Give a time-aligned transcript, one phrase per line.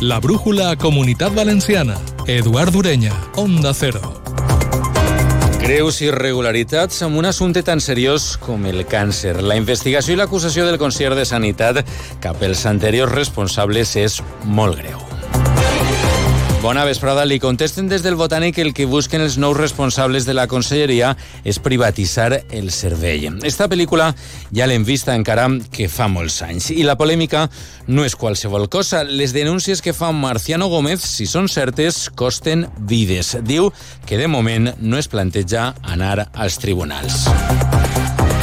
[0.00, 1.98] La brújula Comunitat Valenciana.
[2.26, 4.00] Eduard Ureña, Onda Cero.
[5.60, 9.36] Greus irregularitats amb un assumpte tan seriós com el càncer.
[9.44, 11.84] La investigació i l'acusació del conseller de Sanitat
[12.24, 12.64] cap als
[13.12, 15.09] responsables és molt greu.
[16.60, 17.22] Bona vesprada.
[17.24, 21.56] Li contesten des del Botànic el que busquen els nous responsables de la conselleria és
[21.58, 23.24] privatitzar el servei.
[23.48, 24.10] Esta pel·lícula
[24.52, 26.68] ja l'hem vista encara que fa molts anys.
[26.74, 27.46] I la polèmica
[27.88, 29.06] no és qualsevol cosa.
[29.08, 33.38] Les denúncies que fa Marciano Gómez, si són certes, costen vides.
[33.40, 33.72] Diu
[34.04, 37.24] que de moment no es planteja anar als tribunals.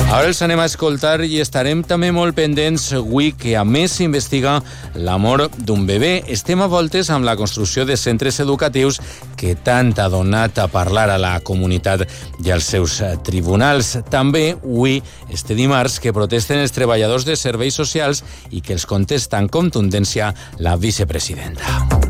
[0.08, 4.54] Ara els anem a escoltar i estarem també molt pendents avui que a més s'investiga
[4.96, 6.14] la mort d'un bebè.
[6.32, 9.02] Estem a voltes amb la construcció de centres educatius
[9.36, 12.08] que tant ha donat a parlar a la comunitat
[12.40, 13.98] i als seus tribunals.
[14.08, 19.44] També avui, este dimarts, que protesten els treballadors de serveis socials i que els contesta
[19.44, 20.32] en contundència
[20.64, 22.07] la vicepresidenta.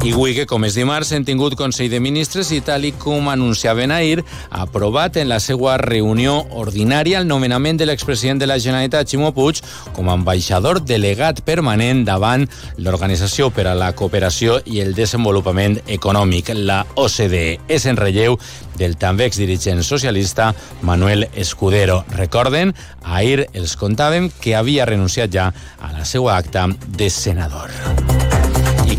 [0.00, 3.26] I avui, que com és dimarts, hem tingut Consell de Ministres i tal i com
[3.28, 8.56] anunciaven ahir, ha aprovat en la seva reunió ordinària el nomenament de l'expresident de la
[8.56, 9.60] Generalitat, Ximo Puig,
[9.92, 12.48] com a ambaixador delegat permanent davant
[12.80, 17.60] l'Organització per a la Cooperació i el Desenvolupament Econòmic, la OCDE.
[17.68, 18.40] És en relleu
[18.80, 22.06] del també exdirigent socialista Manuel Escudero.
[22.16, 22.72] Recorden,
[23.04, 28.39] ahir els contàvem que havia renunciat ja a la seva acta de senador.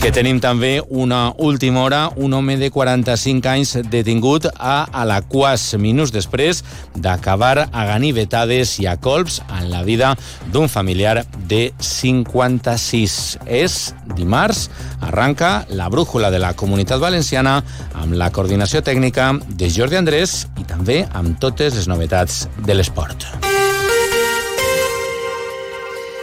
[0.01, 6.09] Que tenim també una última hora, un home de 45 anys detingut a Alaquàs, minuts
[6.09, 6.63] després
[6.95, 10.15] d'acabar a ganivetades i a colps en la vida
[10.49, 13.19] d'un familiar de 56.
[13.45, 13.77] És
[14.17, 14.71] dimarts,
[15.05, 17.59] arranca la brújula de la Comunitat Valenciana
[17.93, 23.29] amb la coordinació tècnica de Jordi Andrés i també amb totes les novetats de l'esport.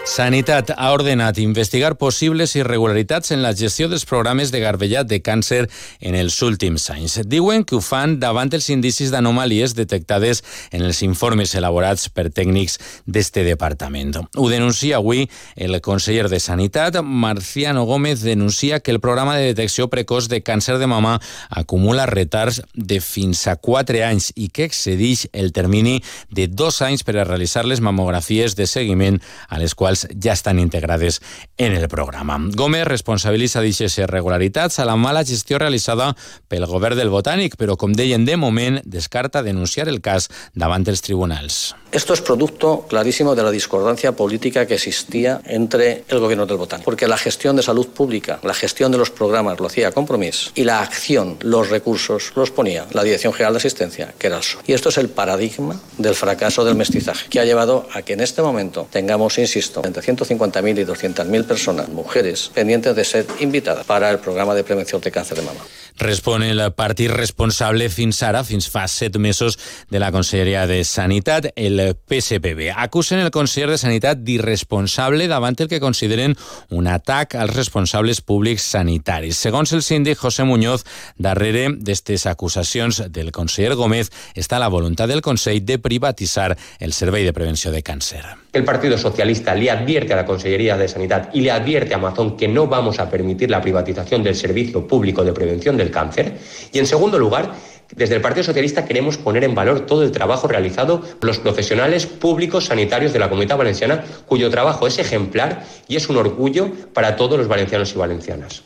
[0.08, 5.66] Sanitat ha ordenat investigar possibles irregularitats en la gestió dels programes de garbellat de càncer
[6.00, 7.18] en els últims anys.
[7.28, 10.40] Diuen que ho fan davant els indicis d'anomalies detectades
[10.72, 14.16] en els informes elaborats per tècnics d'este departament.
[14.16, 15.26] Ho denuncia avui
[15.56, 20.78] el conseller de Sanitat, Marciano Gómez, denuncia que el programa de detecció precoç de càncer
[20.80, 21.18] de mama
[21.50, 25.98] acumula retards de fins a 4 anys i que excedeix el termini
[26.32, 29.20] de dos anys per a realitzar les mamografies de seguiment
[29.52, 31.22] a les quals ja estan integrades
[31.56, 32.38] en el programa.
[32.54, 36.12] Gómez responsabilitza d'aquestes irregularitats a la mala gestió realitzada
[36.48, 41.02] pel govern del Botànic, però, com deien, de moment descarta denunciar el cas davant dels
[41.02, 41.74] tribunals.
[41.90, 46.82] Esto es producto clarísimo de la discordancia política que existía entre el gobierno del Botán,
[46.84, 50.64] porque la gestión de salud pública, la gestión de los programas lo hacía Compromís y
[50.64, 54.62] la acción, los recursos los ponía la Dirección General de Asistencia, que era el PSOE.
[54.66, 58.20] Y esto es el paradigma del fracaso del mestizaje, que ha llevado a que en
[58.20, 64.10] este momento tengamos, insisto, entre 150.000 y 200.000 personas, mujeres, pendientes de ser invitadas para
[64.10, 65.60] el programa de prevención de cáncer de mama.
[65.98, 69.58] Respon el partit responsable fins ara, fins fa set mesos,
[69.90, 72.70] de la Conselleria de Sanitat, el PSPB.
[72.76, 76.36] Acusen el conseller de Sanitat d'irresponsable davant el que consideren
[76.70, 79.42] un atac als responsables públics sanitaris.
[79.42, 80.86] Segons el síndic José Muñoz,
[81.18, 87.24] darrere d'aquestes acusacions del conseller Gómez està la voluntat del Consell de privatitzar el Servei
[87.24, 88.22] de Prevenció de Càncer.
[88.50, 92.34] El Partido Socialista le advierte a la Consellería de Sanidad y le advierte a Amazon
[92.34, 96.38] que no vamos a permitir la privatización del servicio público de prevención del cáncer.
[96.72, 97.52] Y en segundo lugar,
[97.94, 102.06] desde el Partido Socialista queremos poner en valor todo el trabajo realizado por los profesionales
[102.06, 107.16] públicos sanitarios de la Comunidad Valenciana, cuyo trabajo es ejemplar y es un orgullo para
[107.16, 108.62] todos los valencianos y valencianas.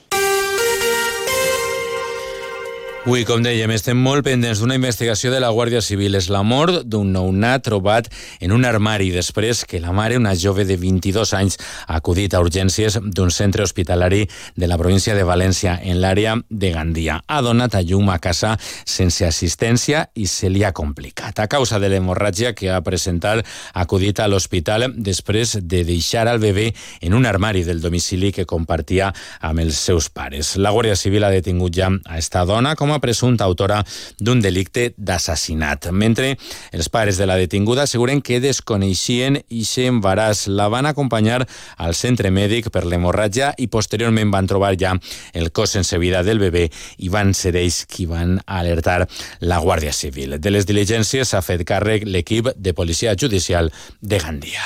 [3.03, 6.15] Avui, com dèiem, estem molt pendents d'una investigació de la Guàrdia Civil.
[6.15, 8.07] És la mort d'un nounat trobat
[8.39, 11.59] en un armari després que la mare, una jove de 22 anys,
[11.89, 16.71] ha acudit a urgències d'un centre hospitalari de la província de València, en l'àrea de
[16.71, 17.17] Gandia.
[17.27, 21.43] Ha donat a llum a casa sense assistència i se li ha complicat.
[21.43, 26.39] A causa de l'hemorràgia que ha presentat, ha acudit a l'hospital després de deixar el
[26.39, 26.69] bebè
[27.01, 29.11] en un armari del domicili que compartia
[29.41, 30.55] amb els seus pares.
[30.55, 33.83] La Guàrdia Civil ha detingut ja a esta dona com a presumpta autora
[34.19, 35.91] d'un delicte d'assassinat.
[35.93, 36.37] Mentre
[36.73, 40.47] els pares de la detinguda asseguren que desconeixien i embaràs.
[40.49, 41.43] La van acompanyar
[41.77, 44.95] al centre mèdic per l'hemorràgia i posteriorment van trobar ja
[45.33, 46.69] el cos sense vida del bebè
[46.99, 49.07] i van ser ells qui van alertar
[49.41, 50.39] la Guàrdia Civil.
[50.41, 54.65] De les diligències s'ha fet càrrec l'equip de policia judicial de Gandia.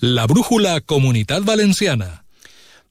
[0.00, 2.27] La brújula Comunitat Valenciana.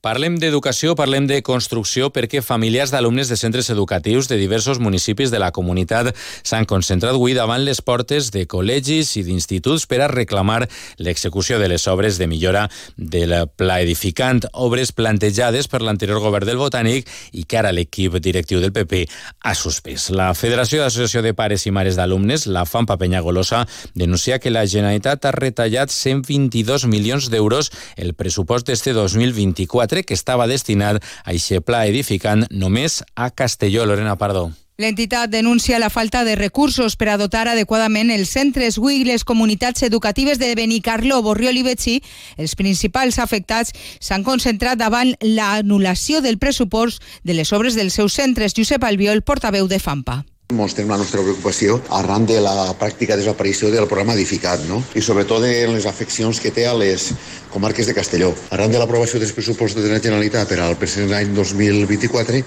[0.07, 5.39] Parlem d'educació, parlem de construcció, perquè familiars d'alumnes de centres educatius de diversos municipis de
[5.43, 6.13] la comunitat
[6.47, 10.61] s'han concentrat avui davant les portes de col·legis i d'instituts per a reclamar
[11.03, 16.61] l'execució de les obres de millora del pla edificant, obres plantejades per l'anterior govern del
[16.61, 19.03] Botànic i que ara l'equip directiu del PP
[19.43, 20.07] ha suspès.
[20.15, 25.27] La Federació d'Associació de Pares i Mares d'Alumnes, la FAMPA Penyagolosa, denuncia que la Generalitat
[25.27, 31.85] ha retallat 122 milions d'euros el pressupost d'este 2024 que estava destinat a aquest pla
[31.87, 33.85] edificant només a Castelló.
[33.85, 34.51] Lorena Pardo.
[34.77, 39.81] L'entitat denuncia la falta de recursos per a dotar adequadament els centres i les comunitats
[39.81, 41.95] educatives de Benicarló, Borriol i Betxí.
[42.37, 48.53] Els principals afectats s'han concentrat davant l'anul·lació del pressupost de les obres dels seus centres.
[48.53, 50.23] Josep Albiol, portaveu de FAMPA.
[50.53, 54.77] Mostrem la nostra preocupació arran de la pràctica desaparició del programa edificat no?
[54.95, 57.09] i sobretot de les afeccions que té a les
[57.57, 58.35] comarques de Castelló.
[58.53, 62.43] Arran de l'aprovació dels pressupostos de la Generalitat per al present any 2024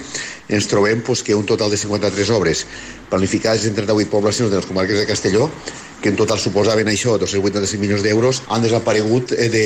[0.54, 2.62] ens trobem pues, que un total de 53 obres
[3.10, 5.50] planificades en 38 poblacions de les comarques de Castelló
[6.00, 9.64] que en total suposaven això, 285 milions d'euros, han desaparegut eh, de,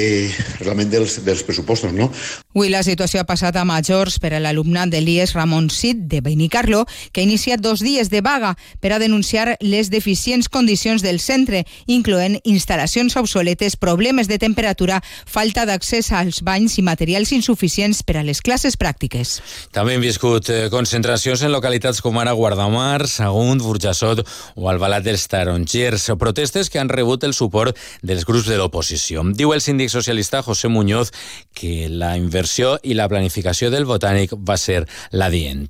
[0.60, 1.92] realment dels, dels pressupostos.
[1.94, 2.10] No?
[2.54, 6.20] Avui la situació ha passat a majors per a l'alumnat de l'IES Ramon Cid de
[6.24, 11.20] Benicarlo, que ha iniciat dos dies de vaga per a denunciar les deficients condicions del
[11.22, 15.00] centre, incloent instal·lacions obsoletes, problemes de temperatura,
[15.34, 19.38] falta d'accés als banys i materials insuficients per a les classes pràctiques.
[19.74, 24.22] També hem viscut eh, concentracions en localitats com ara Guardamar, Sagunt, Burjassot
[24.54, 29.26] o Albalat dels Tarongers protestes que han rebut el suport dels grups de l'oposició.
[29.34, 31.10] Diu el síndic socialista José Muñoz
[31.54, 35.68] que la inversió i la planificació del Botànic va ser la dient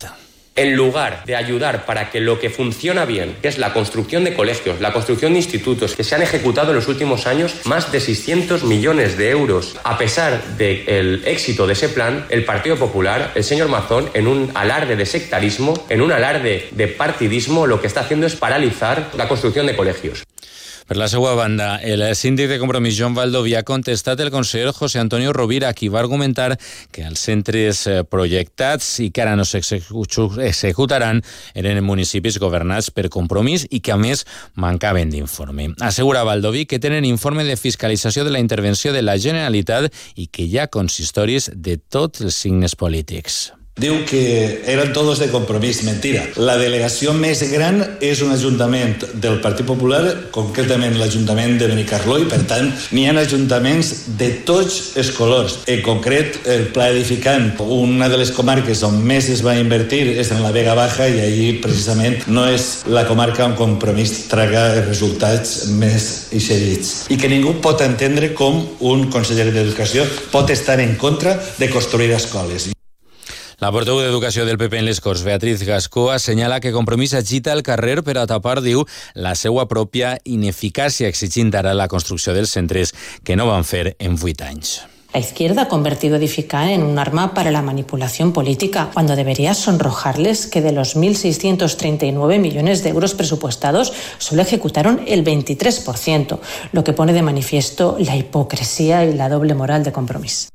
[0.57, 4.35] en lugar de ayudar para que lo que funciona bien, que es la construcción de
[4.35, 8.01] colegios, la construcción de institutos, que se han ejecutado en los últimos años más de
[8.01, 9.77] 600 millones de euros.
[9.85, 14.51] A pesar del éxito de ese plan, el Partido Popular, el señor Mazón, en un
[14.55, 19.29] alarde de sectarismo, en un alarde de partidismo, lo que está haciendo es paralizar la
[19.29, 20.25] construcción de colegios.
[20.85, 25.01] Per la seva banda, el síndic de Compromís Joan Valdoví ha contestat el conseller José
[25.01, 26.59] Antonio Rovira, qui va argumentar
[26.93, 31.23] que els centres eh, projectats i que ara no s'executaran
[31.57, 34.27] eren municipis governats per Compromís i que, a més,
[34.61, 35.73] mancaven d'informe.
[35.81, 39.89] Assegura Valdoví que tenen informe de fiscalització de la intervenció de la Generalitat
[40.21, 43.55] i que hi ha consistoris de tots els signes polítics.
[43.75, 45.81] Diu que eren tots de compromís.
[45.83, 46.23] Mentira.
[46.39, 52.29] La delegació més gran és un ajuntament del Partit Popular, concretament l'Ajuntament de Benicarló, i
[52.31, 53.91] per tant n'hi ha ajuntaments
[54.21, 55.59] de tots els colors.
[55.67, 60.31] En concret, el Pla Edificant, una de les comarques on més es va invertir és
[60.31, 65.67] en la Vega Baja i ahir precisament no és la comarca on compromís traga resultats
[65.75, 67.11] més eixerits.
[67.11, 72.15] I que ningú pot entendre com un conseller d'Educació pot estar en contra de construir
[72.15, 72.74] escoles.
[73.63, 77.63] La portaveu d'Educació del PP en les Corts, Beatriz Gascó, assenyala que Compromís agita el
[77.63, 78.83] carrer per a tapar, diu,
[79.15, 84.19] la seva pròpia ineficàcia exigint ara la construcció dels centres que no van fer en
[84.19, 84.81] vuit anys.
[85.15, 90.47] La izquierda ha convertido Edificar en un arma para la manipulación política, cuando debería sonrojarles
[90.47, 96.41] que de los 1.639 millones de euros presupuestados solo ejecutaron el 23%,
[96.73, 100.49] lo que pone de manifiesto la hipocresía y la doble moral de compromiso.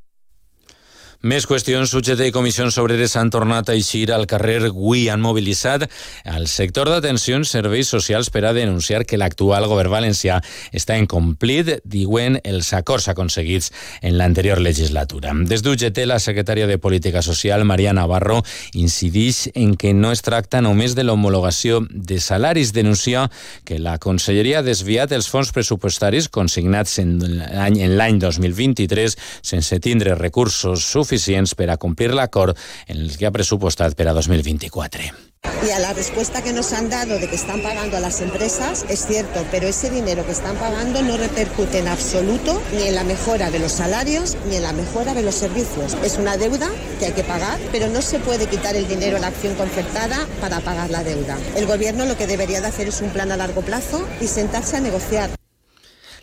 [1.20, 1.92] Més qüestions.
[1.92, 5.10] UGT i comissions obreres han tornat a eixir al carrer avui.
[5.12, 5.84] Han mobilitzat
[6.24, 10.38] al sector d'atencions serveis socials per a denunciar que l'actual govern valencià
[10.72, 13.68] està incomplit, diuen els acords aconseguits
[14.00, 15.34] en l'anterior legislatura.
[15.44, 18.40] Des d'UGT, la secretària de Política Social, Maria Navarro,
[18.72, 22.72] incideix en que no es tracta només de l'homologació de salaris.
[22.72, 23.26] Denuncia
[23.68, 30.88] que la Conselleria ha desviat els fons pressupostaris consignats en l'any 2023 sense tindre recursos
[30.88, 32.56] suficients suficients per a complir l'acord
[32.88, 35.28] en el que ha presupostat per a 2024.
[35.66, 38.86] Y a la respuesta que nos han dado de que están pagando a las empresas
[38.90, 43.06] es cierto, pero ese dinero que están pagando no repercute en absoluto ni en la
[43.06, 45.96] mejora de los salarios ni en la mejora de los servicios.
[46.04, 49.22] Es una deuda que hay que pagar, pero no se puede quitar el dinero a
[49.22, 51.38] la acción concertada para pagar la deuda.
[51.56, 54.76] El gobierno lo que debería de hacer es un plan a largo plazo y sentarse
[54.78, 55.30] a negociar.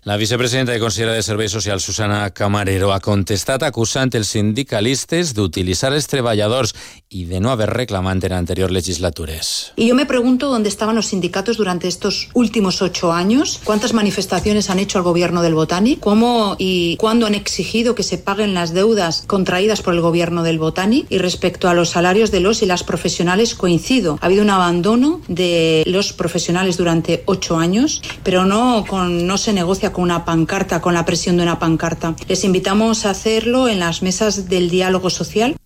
[0.06, 5.90] La vicepresidenta i consellera de Serveis Socials, Susana Camarero, ha contestat acusant els sindicalistes d'utilitzar
[5.96, 6.76] els treballadors
[7.08, 9.72] y de no haber reclamado en anteriores legislatures.
[9.74, 14.70] Y yo me pregunto dónde estaban los sindicatos durante estos últimos ocho años, cuántas manifestaciones
[14.70, 18.72] han hecho al gobierno del Botani, cómo y cuándo han exigido que se paguen las
[18.72, 22.66] deudas contraídas por el gobierno del Botani y respecto a los salarios de los y
[22.66, 24.20] las profesionales coincido.
[24.20, 29.52] Ha habido un abandono de los profesionales durante ocho años, pero no, con, no se
[29.52, 32.14] negocia con una pancarta, con la presión de una pancarta.
[32.28, 35.56] Les invitamos a hacerlo en las mesas del diálogo social.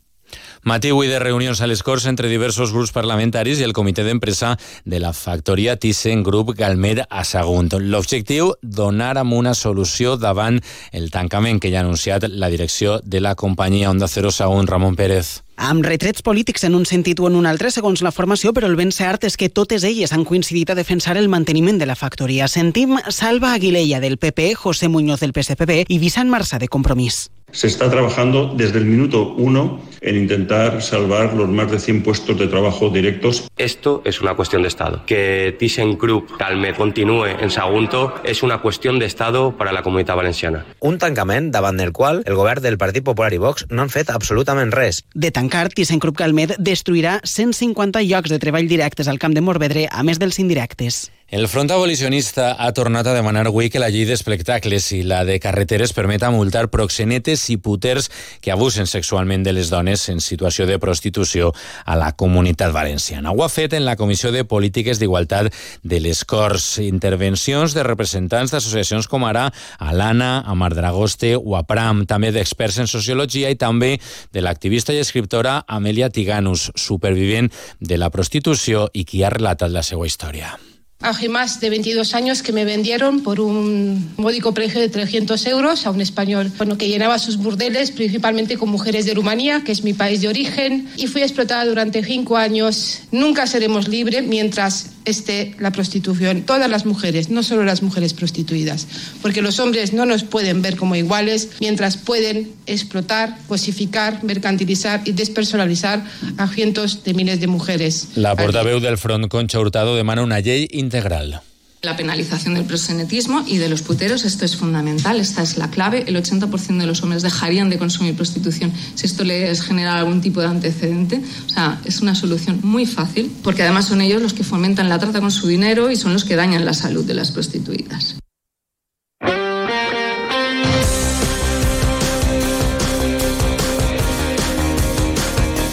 [0.63, 4.53] Matí avui de reunions a les Corts entre diversos grups parlamentaris i el comitè d'empresa
[4.85, 7.75] de la factoria Thyssen Group Galmer a Sagunt.
[7.81, 13.25] L'objectiu, donar amb una solució davant el tancament que ja ha anunciat la direcció de
[13.25, 17.37] la companyia Onda Cero Sagunt, Ramon Pérez amb retrets polítics en un sentit o en
[17.37, 20.73] un altre segons la formació, però el ben cert és que totes elles han coincidit
[20.73, 22.49] a defensar el manteniment de la factoria.
[22.49, 27.29] Sentim Salva Aguilella del PP, José Muñoz del PSPB i Vicent Marçà de Compromís.
[27.53, 32.39] Se está trabajando desde el minuto uno en intentar salvar los más de 100 puestos
[32.39, 33.51] de trabajo directos.
[33.59, 35.03] Esto es una cuestión de Estado.
[35.05, 40.65] Que ThyssenKrupp Calmet continúe en Sagunto es una cuestión de Estado para la comunitat valenciana.
[40.79, 44.11] Un tancament davant del qual el govern del Partit Popular i Vox no han fet
[44.11, 45.03] absolutament res.
[45.13, 50.05] De tancar, ThyssenKrupp Calmet destruirà 150 llocs de treball directes al camp de Morvedre, a
[50.07, 51.09] més dels indirectes.
[51.31, 55.37] El Front Abolicionista ha tornat a demanar avui que la llei d'espectacles i la de
[55.39, 58.09] carreteres permeta multar proxenetes i puters
[58.43, 61.53] que abusen sexualment de les dones en situació de prostitució
[61.87, 63.31] a la comunitat valenciana.
[63.31, 65.55] Ho ha fet en la Comissió de Polítiques d'Igualtat
[65.85, 66.81] de les Corts.
[66.83, 70.43] Intervencions de representants d'associacions com ara Alana,
[70.75, 74.01] Dragoste o Apram, també d'experts en sociologia i també
[74.35, 74.99] de l'activista i
[75.41, 80.70] escriptora Amelia Tiganus, supervivent de la prostitució i qui ha relatat la seva història.
[81.03, 85.87] Hace más de 22 años que me vendieron por un módico precio de 300 euros
[85.87, 89.83] a un español, bueno, que llenaba sus burdeles principalmente con mujeres de Rumanía, que es
[89.83, 93.01] mi país de origen, y fui explotada durante cinco años.
[93.13, 96.43] Nunca seremos libres mientras esté la prostitución.
[96.43, 98.87] Todas las mujeres, no solo las mujeres prostituidas,
[99.23, 105.13] porque los hombres no nos pueden ver como iguales mientras pueden explotar, cosificar, mercantilizar y
[105.13, 106.05] despersonalizar
[106.37, 108.09] a cientos de miles de mujeres.
[108.17, 111.41] La portaveu del Front, Concha Hurtado, demana una llei integral.
[111.83, 116.05] La penalización del proxenetismo y de los puteros, esto es fundamental, esta es la clave.
[116.07, 120.41] El 80% de los hombres dejarían de consumir prostitución si esto les genera algún tipo
[120.41, 121.23] de antecedente.
[121.47, 124.99] O sea, es una solución muy fácil, porque además son ellos los que fomentan la
[124.99, 128.20] trata con su dinero y son los que dañan la salud de las prostituidas.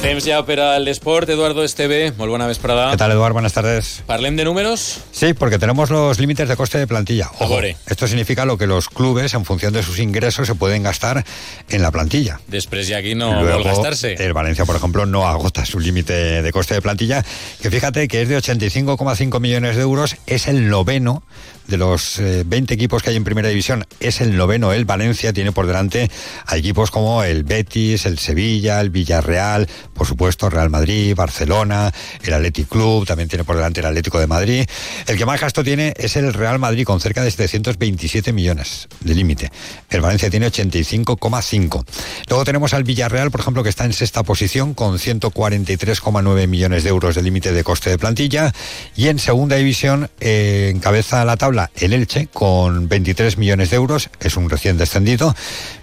[0.08, 1.28] Temps ja per a l'esport.
[1.28, 2.86] Eduardo Esteve, molt bona vesprada.
[2.92, 3.34] ¿Qué tal, Eduardo?
[3.34, 4.04] Buenas tardes.
[4.08, 5.02] ¿Parlem de números?
[5.12, 7.30] Sí, porque tenemos los límites de coste de plantilla.
[7.40, 11.26] Ojo, esto significa lo que los clubes, en función de sus ingresos, se pueden gastar
[11.68, 12.40] en la plantilla.
[12.48, 14.14] Després ja aquí no Luego, gastar-se.
[14.14, 17.26] El Valencia, por ejemplo, no agota su límite de coste de plantilla,
[17.62, 21.24] que fíjate que es de 85,5 millones de euros, es el noveno
[21.68, 24.74] de los eh, 20 equipos que hay en primera división, es el noveno.
[24.74, 26.10] El Valencia tiene por delante
[26.46, 31.92] a equipos como el Betis, el Sevilla, el Villarreal, por supuesto Real Madrid, Barcelona,
[32.24, 34.66] el Athletic Club, también tiene por delante el Atlético de Madrid.
[35.08, 39.16] El que más gasto tiene es el Real Madrid con cerca de 727 millones de
[39.16, 39.52] límite.
[39.90, 41.86] El Valencia tiene 85,5.
[42.30, 46.90] Luego tenemos al Villarreal, por ejemplo, que está en sexta posición con 143,9 millones de
[46.90, 48.54] euros de límite de coste de plantilla
[48.96, 54.10] y en segunda división eh, encabeza la tabla el Elche con 23 millones de euros,
[54.20, 55.36] es un recién descendido,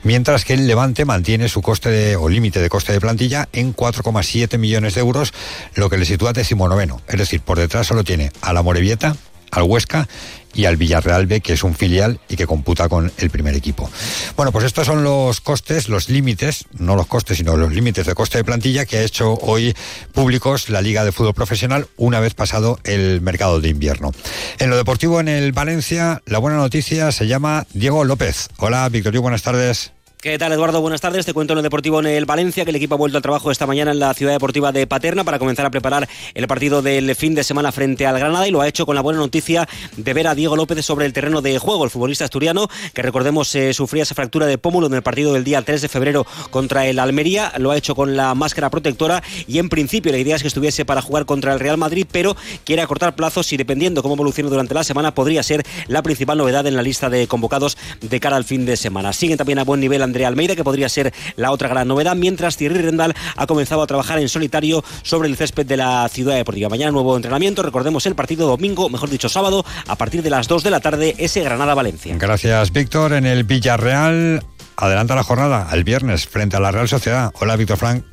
[0.03, 3.75] mientras que el Levante mantiene su coste de, o límite de coste de plantilla en
[3.75, 5.33] 4,7 millones de euros,
[5.75, 7.01] lo que le sitúa decimonoveno.
[7.09, 9.17] Es decir, por detrás solo tiene a la Morevieta,
[9.55, 10.09] al Huesca
[10.55, 13.91] y al Villarreal B, que es un filial y que computa con el primer equipo.
[14.37, 18.15] Bueno, pues estos son los costes, los límites, no los costes, sino los límites de
[18.15, 19.75] coste de plantilla que ha hecho hoy
[20.13, 24.13] públicos la Liga de Fútbol Profesional una vez pasado el mercado de invierno.
[24.59, 28.49] En lo deportivo, en el Valencia, la buena noticia se llama Diego López.
[28.59, 29.94] Hola, Victorio, buenas tardes.
[30.25, 30.81] ¿Qué tal, Eduardo?
[30.81, 31.27] Buenas tardes.
[31.27, 33.51] Te cuento en lo deportivo en el Valencia, que el equipo ha vuelto al trabajo
[33.51, 37.15] esta mañana en la ciudad deportiva de Paterna para comenzar a preparar el partido del
[37.15, 40.15] fin de semana frente al Granada y lo ha hecho con la buena noticia de
[40.15, 41.85] ver a Diego López sobre el terreno de juego.
[41.85, 45.45] El futbolista asturiano, que recordemos eh, sufría esa fractura de pómulo en el partido del
[45.45, 49.59] día 3 de febrero contra el Almería, lo ha hecho con la máscara protectora y
[49.59, 52.81] en principio la idea es que estuviese para jugar contra el Real Madrid, pero quiere
[52.81, 56.77] acortar plazos y dependiendo cómo evolucione durante la semana podría ser la principal novedad en
[56.77, 59.13] la lista de convocados de cara al fin de semana.
[59.13, 62.57] Siguen también a buen nivel Andrea Almeida, que podría ser la otra gran novedad, mientras
[62.57, 66.69] Thierry Rendal ha comenzado a trabajar en solitario sobre el césped de la ciudad deportiva.
[66.69, 70.63] Mañana nuevo entrenamiento, recordemos el partido domingo, mejor dicho sábado, a partir de las 2
[70.63, 72.15] de la tarde, ese Granada-Valencia.
[72.17, 73.13] Gracias, Víctor.
[73.13, 74.45] En el Villarreal,
[74.77, 77.33] adelanta la jornada, el viernes, frente a la Real Sociedad.
[77.41, 78.05] Hola, Víctor Frank.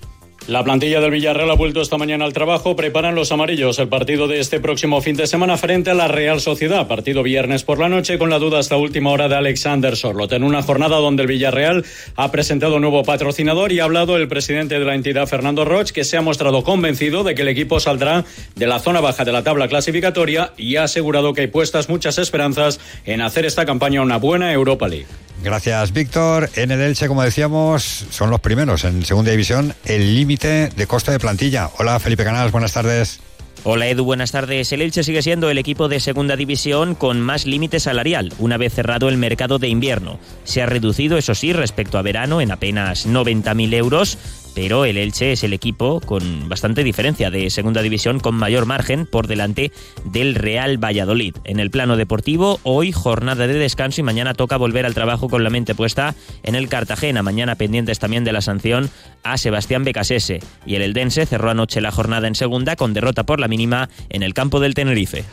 [0.48, 2.76] La plantilla del Villarreal ha vuelto esta mañana al trabajo.
[2.76, 6.42] Preparan los amarillos el partido de este próximo fin de semana frente a la Real
[6.42, 6.88] Sociedad.
[6.88, 10.34] Partido viernes por la noche con la duda hasta última hora de Alexander Sorlot.
[10.34, 14.80] En una jornada donde el Villarreal ha presentado nuevo patrocinador y ha hablado el presidente
[14.80, 18.26] de la entidad, Fernando Roch, que se ha mostrado convencido de que el equipo saldrá
[18.56, 22.18] de la zona baja de la tabla clasificatoria y ha asegurado que hay puestas muchas
[22.18, 25.06] esperanzas en hacer esta campaña una buena Europa League.
[25.44, 26.52] Gracias, Víctor.
[26.56, 31.12] En el Elche, como decíamos, son los primeros en segunda división, el límite de coste
[31.12, 31.70] de plantilla.
[31.78, 33.20] Hola, Felipe Canals, buenas tardes.
[33.64, 34.72] Hola Edu, buenas tardes.
[34.72, 38.74] El Elche sigue siendo el equipo de segunda división con más límite salarial, una vez
[38.74, 40.20] cerrado el mercado de invierno.
[40.46, 44.18] Se ha reducido, eso sí, respecto a verano en apenas 90.000 euros,
[44.54, 49.06] pero el Elche es el equipo con bastante diferencia de segunda división con mayor margen
[49.06, 49.72] por delante
[50.06, 51.36] del Real Valladolid.
[51.44, 55.44] En el plano deportivo, hoy jornada de descanso y mañana toca volver al trabajo con
[55.44, 57.24] la mente puesta en el Cartagena.
[57.24, 58.90] Mañana pendientes también de la sanción
[59.24, 60.40] a Sebastián Becasese.
[60.66, 64.24] Y el Eldense cerró anoche la jornada en segunda con derrota por la mínima en
[64.24, 65.24] el campo del Tenerife.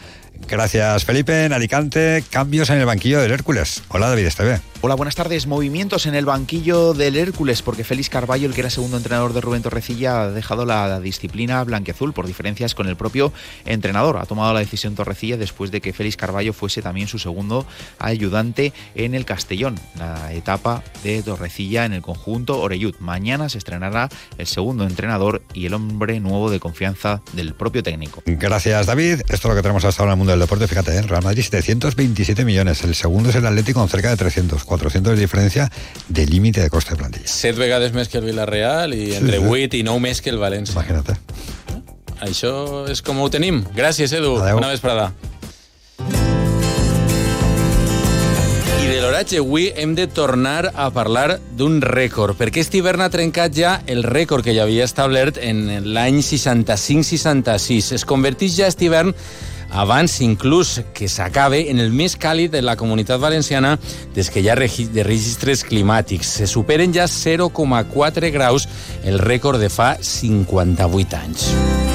[0.46, 1.44] Gracias, Felipe.
[1.44, 3.82] En Alicante, cambios en el banquillo del Hércules.
[3.88, 4.60] Hola, David Esteve.
[4.80, 5.48] Hola, buenas tardes.
[5.48, 9.40] Movimientos en el banquillo del Hércules, porque Félix Carballo, el que era segundo entrenador de
[9.40, 13.32] Rubén Torrecilla, ha dejado la disciplina blanqueazul por diferencias con el propio
[13.64, 14.18] entrenador.
[14.18, 17.66] Ha tomado la decisión Torrecilla después de que Félix Carballo fuese también su segundo
[17.98, 22.94] ayudante en el Castellón, la etapa de Torrecilla en el conjunto Oreyud.
[23.00, 28.22] Mañana se estrenará el segundo entrenador y el hombre nuevo de confianza del propio técnico.
[28.26, 29.22] Gracias, David.
[29.28, 30.66] Esto es lo que tenemos hasta ahora en el mundo del deporte.
[30.68, 31.02] Fíjate, ¿eh?
[31.02, 32.82] Real Madrid 727 millones.
[32.84, 34.64] El segundo es el Atlético con cerca de 300.
[34.64, 35.70] 400 de diferència
[36.08, 37.28] de límite de coste de plantilla.
[37.28, 40.38] Set vegades més que el Villarreal i entre sí, 8 i 9 més que el
[40.38, 40.76] València.
[40.76, 41.18] Imagina't.
[42.24, 43.62] Això és com ho tenim.
[43.76, 44.36] Gràcies, Edu.
[44.42, 44.58] Adeu.
[44.58, 45.12] Una vesprada.
[48.78, 53.10] I de l'oratge avui hem de tornar a parlar d'un rècord, perquè aquest hivern ha
[53.12, 57.92] trencat ja el rècord que ja havia establert en l'any 65-66.
[57.98, 59.14] Es converteix ja aquest hivern
[59.70, 63.76] abans inclús que s'acabe en el més càlid de la comunitat valenciana
[64.14, 66.38] des que hi ha de registres climàtics.
[66.40, 68.68] Se superen ja 0,4 graus
[69.04, 71.87] el rècord de fa 58 anys.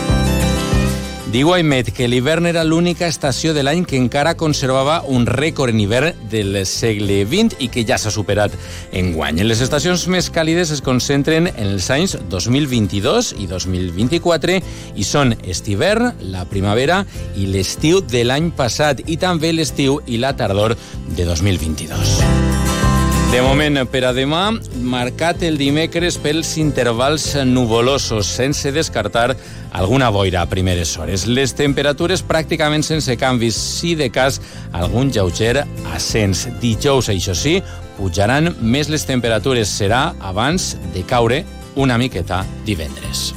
[1.33, 5.79] Diu Aimet que l'hivern era l'única estació de l'any que encara conservava un rècord en
[5.81, 8.53] hivern del segle XX i que ja s'ha superat
[8.93, 9.41] en guany.
[9.41, 14.61] Les estacions més càlides es concentren en els anys 2022 i 2024
[14.93, 17.01] i són estivern, la primavera
[17.33, 20.77] i l'estiu de l'any passat i també l'estiu i la tardor
[21.17, 22.42] de 2022.
[23.33, 24.51] De moment, per a demà,
[24.85, 29.33] marcat el dimecres pels intervals nuvolosos, sense descartar
[29.73, 31.25] alguna boira a primeres hores.
[31.25, 34.37] Les temperatures pràcticament sense canvis, si de cas
[34.69, 35.63] algun lleuger
[35.95, 36.45] ascens.
[36.61, 37.55] Dijous, això sí,
[37.97, 39.65] pujaran més les temperatures.
[39.81, 41.41] Serà abans de caure
[41.73, 43.31] una miqueta divendres.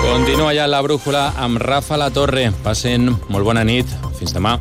[0.00, 2.48] Continua ja la brújula amb Rafa La Torre.
[2.64, 3.92] Passen molt bona nit.
[4.16, 4.56] Fins demà.